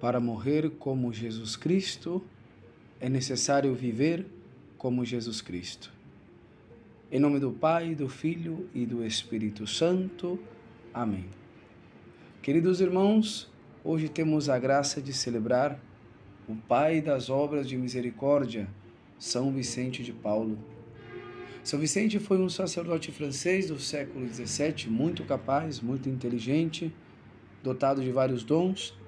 Para 0.00 0.18
morrer 0.18 0.70
como 0.78 1.12
Jesus 1.12 1.56
Cristo, 1.56 2.24
é 2.98 3.06
necessário 3.06 3.74
viver 3.74 4.24
como 4.78 5.04
Jesus 5.04 5.42
Cristo. 5.42 5.92
Em 7.12 7.18
nome 7.20 7.38
do 7.38 7.52
Pai, 7.52 7.94
do 7.94 8.08
Filho 8.08 8.66
e 8.74 8.86
do 8.86 9.04
Espírito 9.04 9.66
Santo. 9.66 10.38
Amém. 10.94 11.26
Queridos 12.40 12.80
irmãos, 12.80 13.52
hoje 13.84 14.08
temos 14.08 14.48
a 14.48 14.58
graça 14.58 15.02
de 15.02 15.12
celebrar 15.12 15.78
o 16.48 16.56
Pai 16.56 17.02
das 17.02 17.28
obras 17.28 17.68
de 17.68 17.76
misericórdia, 17.76 18.66
São 19.18 19.52
Vicente 19.52 20.02
de 20.02 20.14
Paulo. 20.14 20.58
São 21.62 21.78
Vicente 21.78 22.18
foi 22.18 22.38
um 22.38 22.48
sacerdote 22.48 23.12
francês 23.12 23.68
do 23.68 23.78
século 23.78 24.26
XVII, 24.26 24.88
muito 24.88 25.24
capaz, 25.24 25.78
muito 25.78 26.08
inteligente, 26.08 26.90
dotado 27.62 28.00
de 28.00 28.10
vários 28.10 28.42
dons 28.42 28.98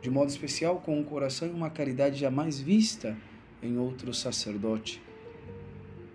de 0.00 0.10
modo 0.10 0.28
especial 0.28 0.80
com 0.80 0.98
um 0.98 1.04
coração 1.04 1.48
e 1.48 1.52
uma 1.52 1.70
caridade 1.70 2.18
jamais 2.18 2.60
vista 2.60 3.16
em 3.62 3.78
outro 3.78 4.12
sacerdote. 4.14 5.02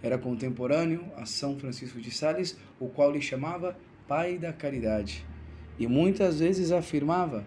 Era 0.02 0.18
contemporâneo 0.18 1.06
a 1.16 1.26
São 1.26 1.58
Francisco 1.60 2.00
de 2.00 2.12
Sales, 2.12 2.58
o 2.80 2.88
qual 2.88 3.12
lhe 3.12 3.22
chamava 3.22 3.78
Pai 4.08 4.38
da 4.38 4.52
Caridade, 4.52 5.26
e 5.78 5.88
muitas 5.88 6.40
vezes 6.40 6.72
afirmava: 6.72 7.46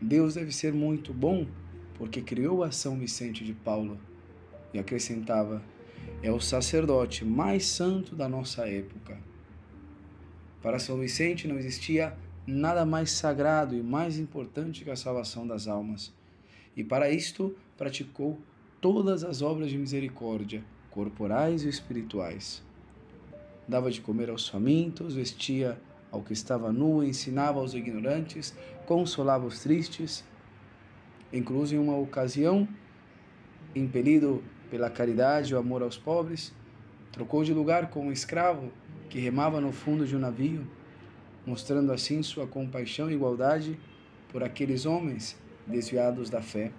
Deus 0.00 0.34
deve 0.34 0.52
ser 0.52 0.72
muito 0.72 1.12
bom 1.12 1.46
porque 1.94 2.22
criou 2.22 2.64
a 2.64 2.70
São 2.70 2.98
Vicente 2.98 3.44
de 3.44 3.52
Paulo. 3.52 3.98
E 4.72 4.78
acrescentava: 4.78 5.62
é 6.22 6.30
o 6.30 6.40
sacerdote 6.40 7.24
mais 7.24 7.66
santo 7.66 8.14
da 8.14 8.28
nossa 8.28 8.68
época. 8.68 9.18
Para 10.62 10.78
São 10.78 10.98
Vicente 10.98 11.48
não 11.48 11.58
existia 11.58 12.16
nada 12.50 12.84
mais 12.84 13.12
sagrado 13.12 13.74
e 13.74 13.82
mais 13.82 14.18
importante 14.18 14.84
que 14.84 14.90
a 14.90 14.96
salvação 14.96 15.46
das 15.46 15.68
almas. 15.68 16.12
E 16.76 16.82
para 16.82 17.10
isto 17.10 17.54
praticou 17.76 18.38
todas 18.80 19.24
as 19.24 19.42
obras 19.42 19.70
de 19.70 19.78
misericórdia, 19.78 20.64
corporais 20.90 21.64
e 21.64 21.68
espirituais. 21.68 22.62
Dava 23.68 23.90
de 23.90 24.00
comer 24.00 24.30
aos 24.30 24.48
famintos, 24.48 25.14
vestia 25.14 25.80
ao 26.10 26.22
que 26.22 26.32
estava 26.32 26.72
nu, 26.72 27.04
ensinava 27.04 27.60
aos 27.60 27.74
ignorantes, 27.74 28.54
consolava 28.86 29.46
os 29.46 29.60
tristes. 29.60 30.24
Incluso 31.32 31.74
em 31.74 31.78
uma 31.78 31.96
ocasião, 31.96 32.66
impelido 33.74 34.42
pela 34.68 34.90
caridade 34.90 35.52
e 35.52 35.54
o 35.54 35.58
amor 35.58 35.82
aos 35.82 35.96
pobres, 35.96 36.52
trocou 37.12 37.44
de 37.44 37.54
lugar 37.54 37.90
com 37.90 38.06
um 38.06 38.12
escravo 38.12 38.72
que 39.08 39.20
remava 39.20 39.60
no 39.60 39.72
fundo 39.72 40.06
de 40.06 40.16
um 40.16 40.18
navio 40.18 40.66
mostrando 41.50 41.92
assim 41.92 42.22
sua 42.22 42.46
compaixão 42.46 43.10
e 43.10 43.14
igualdade 43.14 43.76
por 44.28 44.44
aqueles 44.44 44.86
homens 44.86 45.36
desviados 45.66 46.30
da 46.30 46.40
fé. 46.40 46.70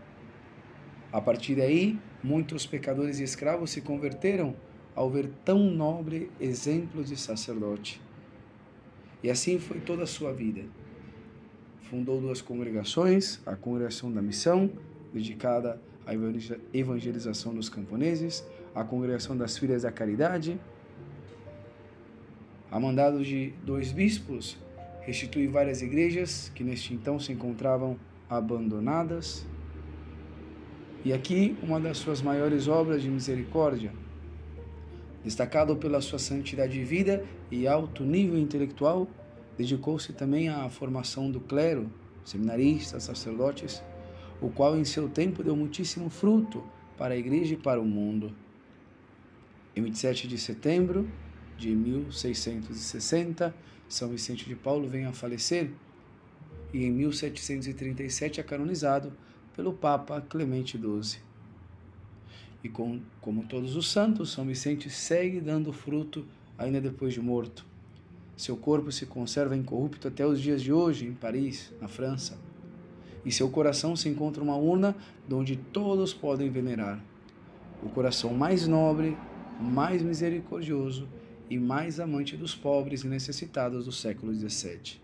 A 1.12 1.20
partir 1.20 1.56
daí, 1.56 2.00
muitos 2.24 2.66
pecadores 2.66 3.20
e 3.20 3.24
escravos 3.24 3.72
se 3.72 3.82
converteram 3.82 4.56
ao 4.96 5.10
ver 5.10 5.30
tão 5.44 5.60
nobre 5.60 6.32
exemplo 6.40 7.04
de 7.04 7.18
sacerdote. 7.18 8.02
E 9.22 9.30
assim 9.30 9.60
foi 9.60 9.82
toda 9.82 10.04
a 10.04 10.08
sua 10.08 10.32
vida. 10.32 10.62
Fundou 11.90 12.22
duas 12.22 12.42
congregações, 12.42 13.42
a 13.46 13.58
Congregação 13.58 14.10
da 14.10 14.22
Missão, 14.22 14.72
dedicada 15.14 15.82
à 16.06 16.14
evangelização 16.74 17.54
dos 17.54 17.68
camponeses, 17.68 18.48
a 18.74 18.86
Congregação 18.86 19.36
das 19.36 19.58
Filhas 19.58 19.82
da 19.82 19.92
Caridade, 19.92 20.58
a 22.72 22.80
mandado 22.80 23.22
de 23.22 23.54
dois 23.66 23.92
bispos, 23.92 24.58
restitui 25.02 25.46
várias 25.46 25.82
igrejas 25.82 26.50
que 26.56 26.64
neste 26.64 26.94
então 26.94 27.20
se 27.20 27.34
encontravam 27.34 28.00
abandonadas. 28.30 29.46
E 31.04 31.12
aqui 31.12 31.58
uma 31.62 31.82
das 31.82 31.98
suas 31.98 32.22
maiores 32.22 32.70
obras 32.70 33.02
de 33.02 33.10
misericórdia, 33.10 33.92
destacado 35.22 35.76
pela 35.76 36.00
sua 36.00 36.18
santidade 36.18 36.72
de 36.72 36.84
vida 36.86 37.26
e 37.52 37.68
alto 37.68 38.06
nível 38.06 38.40
intelectual, 38.40 39.06
dedicou-se 39.58 40.14
também 40.14 40.48
à 40.48 40.70
formação 40.70 41.30
do 41.30 41.42
clero, 41.42 41.92
seminaristas, 42.24 43.04
sacerdotes, 43.04 43.84
o 44.40 44.50
qual 44.50 44.78
em 44.78 44.86
seu 44.86 45.10
tempo 45.10 45.44
deu 45.44 45.58
muitíssimo 45.58 46.10
fruto 46.10 46.64
para 46.98 47.16
a 47.16 47.18
igreja 47.18 47.54
e 47.56 47.58
para 47.58 47.82
o 47.82 47.86
mundo. 47.86 48.32
Em 49.76 49.82
27 49.82 50.28
de 50.28 50.38
setembro 50.38 51.08
de 51.58 51.70
1660, 51.76 53.54
São 53.88 54.10
Vicente 54.10 54.46
de 54.46 54.56
Paulo 54.56 54.88
vem 54.88 55.06
a 55.06 55.14
falecer 55.14 55.70
e 56.74 56.86
em 56.86 56.92
1737 56.92 58.40
é 58.40 58.44
canonizado 58.44 59.14
pelo 59.56 59.74
Papa 59.74 60.22
Clemente 60.22 60.78
XII. 60.78 61.20
E 62.64 62.70
com, 62.70 63.00
como 63.20 63.44
todos 63.44 63.76
os 63.76 63.92
santos, 63.92 64.32
São 64.32 64.46
Vicente 64.46 64.90
segue 64.90 65.42
dando 65.42 65.74
fruto 65.74 66.26
ainda 66.58 66.80
depois 66.80 67.14
de 67.14 67.22
morto. 67.22 67.66
Seu 68.38 68.56
corpo 68.56 68.92
se 68.92 69.06
conserva 69.06 69.56
incorrupto 69.56 70.08
até 70.08 70.26
os 70.26 70.40
dias 70.40 70.62
de 70.62 70.72
hoje, 70.72 71.06
em 71.06 71.14
Paris, 71.14 71.72
na 71.80 71.88
França. 71.88 72.40
E 73.26 73.32
seu 73.32 73.50
coração 73.50 73.96
se 73.96 74.10
encontra 74.10 74.42
uma 74.42 74.56
urna 74.56 74.96
onde 75.32 75.56
todos 75.56 76.14
podem 76.14 76.50
venerar. 76.50 77.00
O 77.84 77.90
coração 77.90 78.34
mais 78.34 78.68
nobre, 78.68 79.18
mais 79.60 80.02
misericordioso 80.02 81.08
e 81.52 81.60
mais 81.60 82.00
amante 82.00 82.38
dos 82.38 82.56
pobres 82.56 83.04
e 83.04 83.10
necessitados 83.10 83.84
do 83.84 83.92
século 83.92 84.34
XVII. 84.34 85.02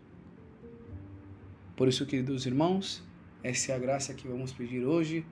Por 1.76 1.90
isso, 1.90 2.06
queridos 2.06 2.46
irmãos, 2.46 3.04
essa 3.44 3.74
é 3.74 3.76
a 3.76 3.78
graça 3.78 4.14
que 4.14 4.30
vamos 4.30 4.54
pedir 4.54 4.86
hoje 4.86 5.26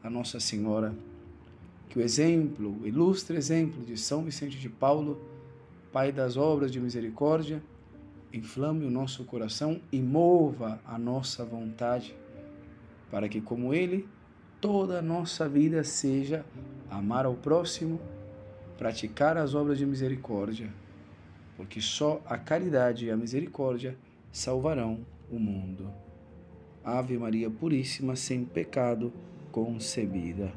a 0.00 0.08
Nossa 0.08 0.38
Senhora. 0.38 0.94
Que 1.88 1.98
o 1.98 2.00
exemplo, 2.00 2.80
o 2.80 2.86
ilustre 2.86 3.36
exemplo 3.36 3.84
de 3.84 3.96
São 3.96 4.22
Vicente 4.22 4.60
de 4.60 4.68
Paulo, 4.68 5.20
Pai 5.92 6.12
das 6.12 6.36
obras 6.36 6.70
de 6.70 6.78
misericórdia, 6.78 7.60
inflame 8.32 8.86
o 8.86 8.90
nosso 8.92 9.24
coração 9.24 9.80
e 9.90 10.00
mova 10.00 10.80
a 10.86 10.96
nossa 10.96 11.44
vontade, 11.44 12.14
para 13.10 13.28
que, 13.28 13.40
como 13.40 13.74
Ele, 13.74 14.06
toda 14.60 15.00
a 15.00 15.02
nossa 15.02 15.48
vida 15.48 15.82
seja 15.82 16.46
amar 16.88 17.26
ao 17.26 17.34
próximo 17.34 18.00
praticar 18.80 19.36
as 19.36 19.54
obras 19.54 19.76
de 19.76 19.84
misericórdia, 19.84 20.72
porque 21.54 21.82
só 21.82 22.22
a 22.24 22.38
caridade 22.38 23.04
e 23.04 23.10
a 23.10 23.16
misericórdia 23.16 23.94
salvarão 24.32 25.04
o 25.30 25.38
mundo. 25.38 25.92
Ave 26.82 27.18
Maria 27.18 27.50
Puríssima, 27.50 28.16
sem 28.16 28.42
pecado 28.42 29.12
concebida. 29.52 30.50